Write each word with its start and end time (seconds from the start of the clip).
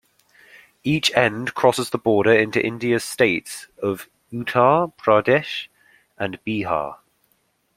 Each 0.83 1.15
end 1.15 1.53
crosses 1.53 1.91
the 1.91 1.99
border 1.99 2.33
into 2.33 2.59
India's 2.59 3.03
states 3.03 3.67
of 3.83 4.09
Uttar 4.33 4.91
Pradesh 4.97 5.67
and 6.17 6.43
Bihar. 6.43 6.97